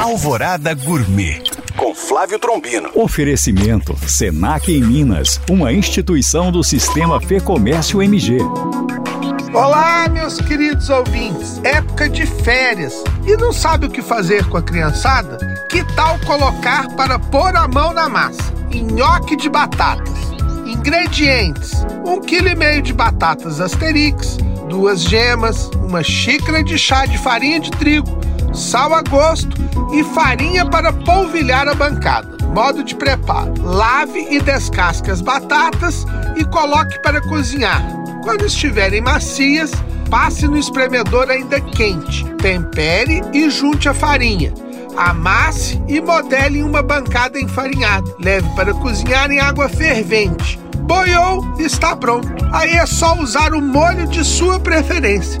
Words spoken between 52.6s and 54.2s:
é só usar o molho